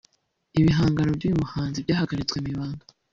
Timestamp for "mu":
2.41-2.47